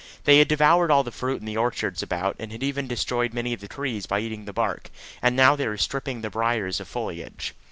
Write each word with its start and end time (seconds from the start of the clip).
They 0.23 0.39
had 0.39 0.47
devoured 0.47 0.89
all 0.89 1.03
the 1.03 1.11
fruit 1.11 1.41
in 1.41 1.45
the 1.45 1.57
orchards 1.57 2.01
about, 2.01 2.35
and 2.39 2.51
had 2.51 2.63
even 2.63 2.87
destroyed 2.87 3.35
many 3.35 3.53
of 3.53 3.59
the 3.61 3.67
trees 3.67 4.07
by 4.07 4.19
eating 4.21 4.45
the 4.45 4.51
bark, 4.51 4.89
and 5.21 5.35
now 5.35 5.55
they 5.55 5.67
were 5.67 5.77
stripping 5.77 6.21
the 6.21 6.31
briers 6.31 6.79
of 6.79 6.87
foliage. 6.87 7.53